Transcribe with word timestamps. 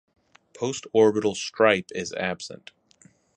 Postorbital 0.55 1.35
stripe 1.35 1.91
is 1.93 2.11
absent. 2.13 2.71